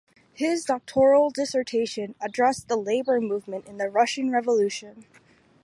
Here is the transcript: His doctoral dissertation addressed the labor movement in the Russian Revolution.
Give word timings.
His 0.33 0.65
doctoral 0.65 1.29
dissertation 1.29 2.15
addressed 2.19 2.67
the 2.69 2.75
labor 2.75 3.21
movement 3.21 3.67
in 3.67 3.77
the 3.77 3.87
Russian 3.87 4.31
Revolution. 4.31 5.05